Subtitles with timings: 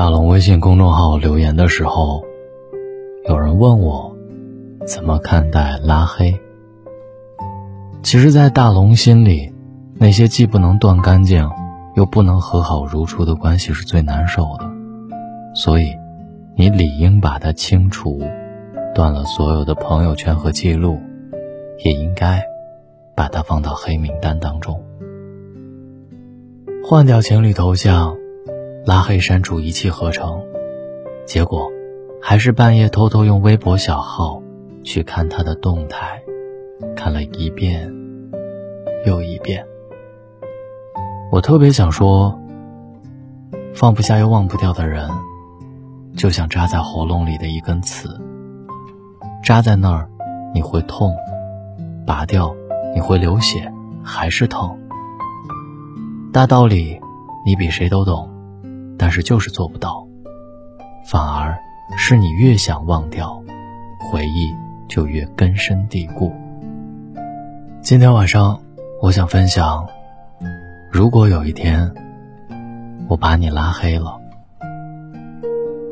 [0.00, 2.24] 大龙微信公众号留言的时候，
[3.28, 4.16] 有人问我
[4.86, 6.40] 怎么看待拉黑。
[8.02, 9.52] 其实，在大龙心里，
[9.96, 11.46] 那些既不能断干净，
[11.96, 14.64] 又不能和好如初的关系是最难受的，
[15.54, 15.94] 所以，
[16.56, 18.22] 你理应把它清除，
[18.94, 20.98] 断了所有的朋友圈和记录，
[21.84, 22.42] 也应该
[23.14, 24.82] 把它放到黑名单当中，
[26.88, 28.16] 换掉情侣头像。
[28.86, 30.42] 拉黑删除一气呵成，
[31.26, 31.70] 结果
[32.20, 34.42] 还是半夜偷偷用微博小号
[34.82, 36.22] 去看他的动态，
[36.96, 37.92] 看了一遍
[39.04, 39.64] 又一遍。
[41.30, 42.36] 我特别想说，
[43.74, 45.08] 放不下又忘不掉的人，
[46.16, 48.18] 就像扎在喉咙里的一根刺，
[49.44, 50.08] 扎在那儿
[50.54, 51.14] 你会痛，
[52.06, 52.52] 拔掉
[52.94, 53.70] 你会流血，
[54.02, 54.74] 还是疼。
[56.32, 56.98] 大道理
[57.44, 58.28] 你比谁都懂。
[59.00, 60.06] 但是就是做不到，
[61.06, 61.58] 反而
[61.96, 63.42] 是你越想忘掉，
[63.98, 64.54] 回忆
[64.90, 66.30] 就越根深蒂固。
[67.80, 68.60] 今天晚上，
[69.00, 69.88] 我想分享：
[70.92, 71.94] 如果有一天
[73.08, 74.20] 我把你拉黑了，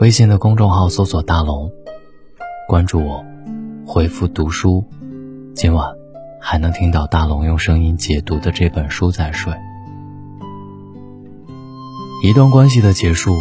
[0.00, 1.72] 微信的公众号搜索“大龙”，
[2.68, 3.24] 关注我，
[3.86, 4.84] 回复“读书”，
[5.56, 5.90] 今晚
[6.38, 9.50] 还能听到大龙用声音解读的这本书再睡。
[12.20, 13.32] 一段关系的结束，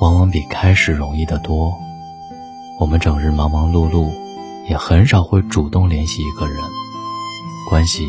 [0.00, 1.72] 往往比开始容易得多。
[2.80, 4.10] 我们整日忙忙碌碌，
[4.68, 6.56] 也很少会主动联系一个人，
[7.70, 8.08] 关系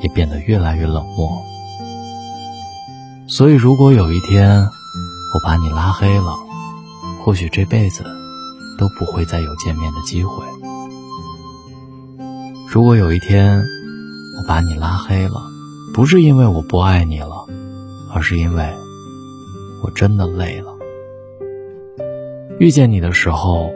[0.00, 1.42] 也变得越来越冷漠。
[3.26, 6.36] 所以，如果有一天我把你拉黑了，
[7.24, 8.04] 或许这辈子
[8.78, 10.44] 都不会再有见面的机会。
[12.68, 13.60] 如果有一天
[14.38, 15.42] 我把你拉黑了，
[15.92, 17.44] 不是因为我不爱你了，
[18.14, 18.72] 而是因为。
[19.82, 20.76] 我真的累了。
[22.58, 23.70] 遇见你的时候，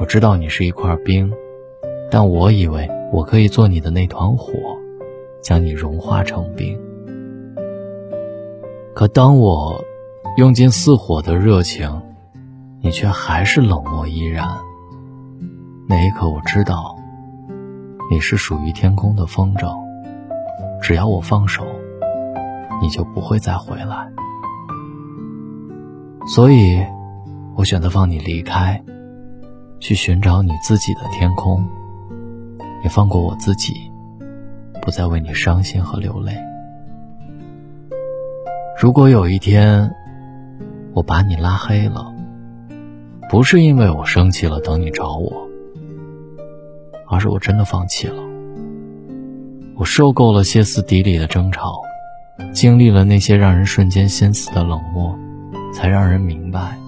[0.00, 1.32] 我知道你是一块冰，
[2.10, 4.52] 但我以为我可以做你的那团火，
[5.40, 6.78] 将你融化成冰。
[8.94, 9.84] 可当我
[10.36, 12.02] 用尽似火的热情，
[12.80, 14.48] 你却还是冷漠依然。
[15.88, 16.96] 那一刻，我知道
[18.10, 19.72] 你是属于天空的风筝，
[20.82, 21.64] 只要我放手，
[22.82, 24.10] 你就不会再回来。
[26.26, 26.84] 所以，
[27.54, 28.82] 我选择放你离开，
[29.78, 31.64] 去寻找你自己的天空，
[32.82, 33.72] 也放过我自己，
[34.82, 36.36] 不再为你伤心和流泪。
[38.78, 39.88] 如果有一天
[40.94, 42.12] 我把你拉黑了，
[43.30, 45.48] 不是因为我生气了等你找我，
[47.08, 48.20] 而是我真的放弃了。
[49.76, 51.80] 我受够了歇斯底里的争吵，
[52.52, 55.16] 经历了那些让人瞬间心死的冷漠。
[55.72, 56.78] 才让人明白，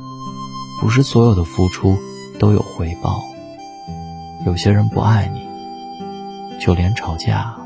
[0.80, 1.96] 不是所有的付出
[2.38, 3.22] 都有回报。
[4.46, 5.40] 有些人不爱你，
[6.60, 7.56] 就连吵架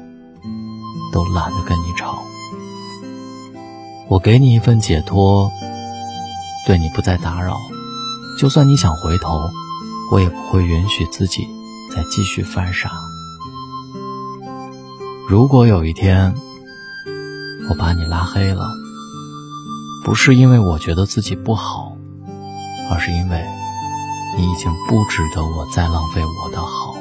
[1.13, 2.19] 都懒得跟你吵。
[4.09, 5.51] 我给你一份解脱，
[6.67, 7.57] 对你不再打扰。
[8.39, 9.51] 就算你想回头，
[10.11, 11.47] 我也不会允许自己
[11.95, 12.91] 再继续犯傻。
[15.29, 16.35] 如果有一天
[17.71, 18.69] 我把你拉黑了，
[20.05, 21.97] 不是因为我觉得自己不好，
[22.91, 23.45] 而是因为
[24.37, 26.95] 你已经不值得我再浪费我的好。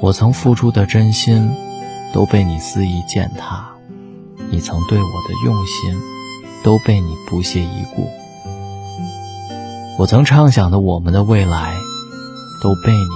[0.00, 1.50] 我曾付出的真心
[2.12, 3.70] 都被你肆意践踏，
[4.50, 5.96] 你曾对我的用心
[6.64, 8.10] 都被你不屑一顾。
[9.98, 11.76] 我曾畅想的我们的未来
[12.60, 13.14] 都被你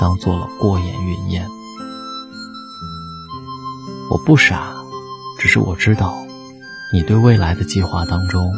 [0.00, 1.46] 当做了过眼云烟。
[4.10, 4.74] 我不傻，
[5.38, 6.16] 只是我知道。
[6.92, 8.52] 你对未来的计划当中，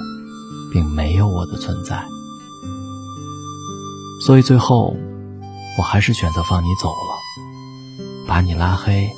[0.72, 2.02] 并没有我的存在，
[4.24, 4.96] 所以最后，
[5.78, 9.10] 我还是选择放你走了，把你拉黑，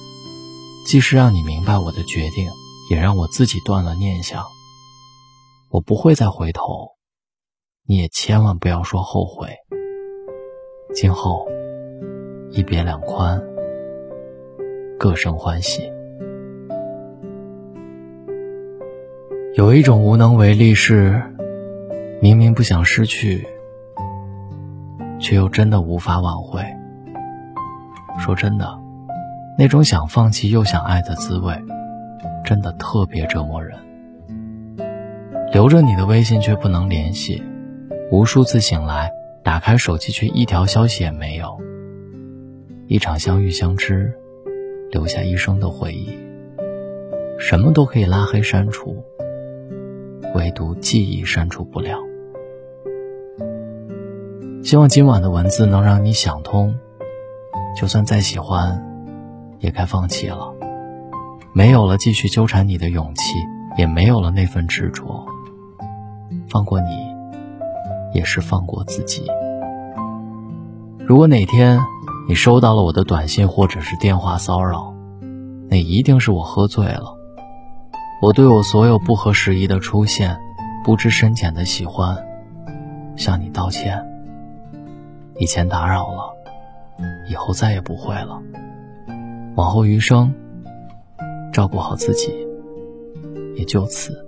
[0.84, 2.50] 既是让你明白我的决定，
[2.90, 4.44] 也让我自己断了念想。
[5.70, 6.90] 我不会再回头，
[7.86, 9.48] 你也千万不要说后悔。
[10.92, 11.46] 今后，
[12.50, 13.40] 一别两宽，
[14.98, 15.93] 各生欢喜。
[19.56, 21.22] 有一种无能为力是，
[22.20, 23.46] 明明不想失去，
[25.20, 26.60] 却又真的无法挽回。
[28.18, 28.76] 说真的，
[29.56, 31.54] 那种想放弃又想爱的滋味，
[32.44, 33.78] 真的特别折磨人。
[35.52, 37.40] 留着你的微信却不能联系，
[38.10, 39.12] 无数次醒来
[39.44, 41.56] 打开手机却一条消息也没有。
[42.88, 44.12] 一场相遇相知，
[44.90, 46.18] 留下一生的回忆，
[47.38, 49.04] 什么都可以拉黑删除。
[50.34, 51.98] 唯独记忆删除不了。
[54.62, 56.74] 希望今晚的文字能让你想通，
[57.76, 58.82] 就算再喜欢，
[59.60, 60.52] 也该放弃了。
[61.52, 63.34] 没有了继续纠缠你的勇气，
[63.76, 65.26] 也没有了那份执着。
[66.48, 66.88] 放过你，
[68.12, 69.24] 也是放过自己。
[71.06, 71.78] 如果哪天
[72.26, 74.94] 你收到了我的短信或者是电话骚扰，
[75.68, 77.13] 那一定是我喝醉了。
[78.24, 80.40] 我对我所有不合时宜的出现，
[80.82, 82.16] 不知深浅的喜欢，
[83.16, 84.02] 向你道歉。
[85.36, 86.34] 以前打扰了，
[87.28, 88.40] 以后再也不会了。
[89.56, 90.34] 往后余生，
[91.52, 92.32] 照顾好自己，
[93.56, 94.26] 也就此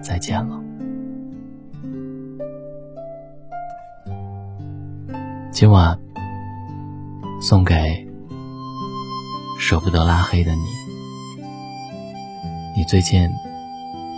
[0.00, 0.58] 再见了。
[5.50, 6.00] 今晚
[7.38, 8.08] 送给
[9.58, 10.85] 舍不得拉黑的你。
[12.76, 13.30] 你最近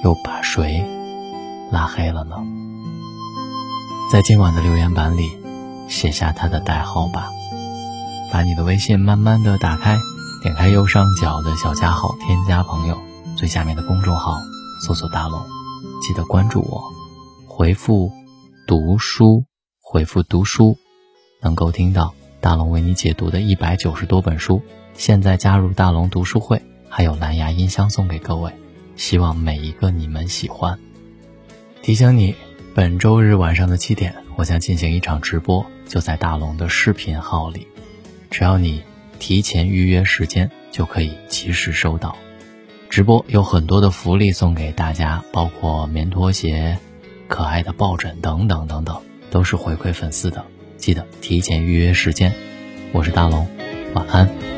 [0.02, 0.84] 又把谁
[1.70, 2.34] 拉黑了呢？
[4.10, 5.31] 在今晚的留言板里
[5.87, 7.28] 写下他的代号吧。
[8.32, 9.96] 把你的微信慢慢的打开，
[10.43, 12.99] 点开右上角的小加号，添加朋友，
[13.37, 14.37] 最下面的公众号
[14.84, 15.40] 搜索大龙，
[16.02, 16.82] 记得关注我，
[17.46, 18.10] 回复
[18.66, 19.44] 读书，
[19.81, 20.76] 回复读书。
[21.40, 24.60] 能够听到大龙为你解读的一百九十多本书，
[24.94, 28.52] 现在加入大龙读书会，还有蓝牙音箱送给各位，
[28.96, 30.79] 希望每一个你们喜欢。
[31.82, 32.35] 提醒你，
[32.75, 37.67] 本周日晚上的七点，我将进行一场直播，就在大龙的视频号里，
[38.31, 38.82] 只要你
[39.19, 42.17] 提前预约时间，就可以及时收到。
[42.91, 46.79] 直播有很多的福利送给大家，包括棉拖鞋、
[47.29, 49.00] 可爱的抱枕等等等等，
[49.31, 50.44] 都是回馈粉丝的。
[50.76, 52.32] 记得提前预约时间，
[52.93, 53.46] 我是大龙，
[53.94, 54.57] 晚安。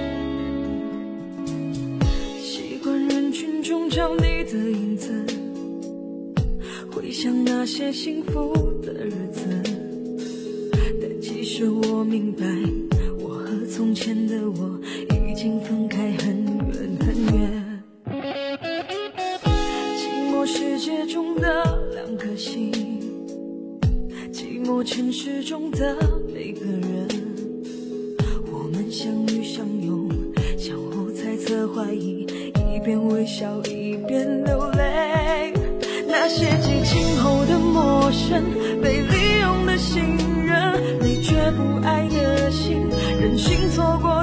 [7.10, 9.42] 回想那些幸福的日子，
[11.02, 12.46] 但其实我明白，
[13.18, 14.80] 我和从前的我
[15.28, 17.82] 已经分开很远很远。
[19.98, 22.70] 寂寞世界中的两颗心。
[24.32, 25.96] 寂寞城市中的
[26.32, 27.08] 每个人，
[28.52, 30.08] 我们相遇相拥，
[30.56, 32.24] 相互猜测怀疑，
[32.72, 35.52] 一边微笑一边流泪。
[36.22, 38.44] 那些激情后的陌生，
[38.82, 40.04] 被利用的信
[40.44, 42.86] 任，没觉不爱的心，
[43.18, 44.22] 任性错过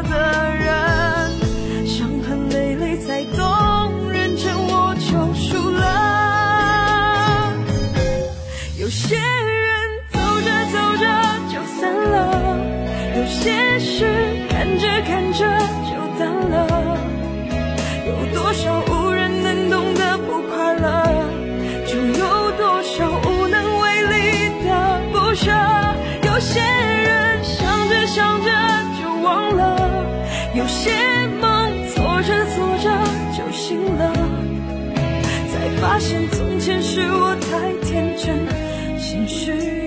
[25.48, 25.54] 着。
[26.24, 28.52] 有些人想着想着
[29.00, 30.06] 就忘了，
[30.54, 30.92] 有些
[31.42, 31.48] 梦
[31.96, 32.86] 做着做着
[33.36, 34.12] 就醒了，
[35.52, 38.46] 才发现从前是我太天真，
[39.00, 39.87] 心虚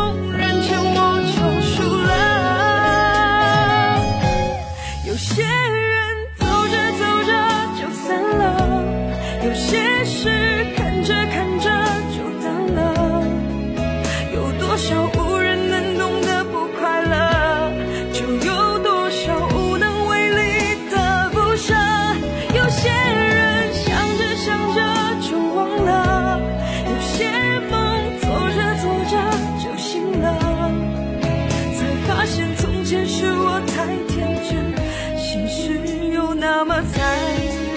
[36.41, 36.99] 那么残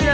[0.01, 0.09] 忍。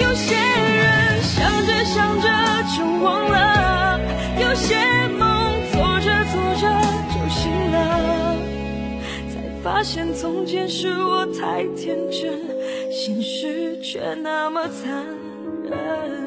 [0.00, 2.28] 有些人想着想着
[2.76, 3.98] 就忘了
[4.40, 4.76] 有些
[5.18, 5.26] 梦
[5.72, 6.62] 做着做着
[7.10, 8.36] 就醒了。
[9.28, 12.40] 才发现从前是我太天真
[12.92, 15.04] 现实却那么残
[15.68, 16.25] 忍。